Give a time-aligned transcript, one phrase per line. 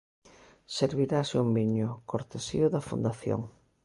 [0.77, 3.41] Servirase un viño, cortesía da Fundación.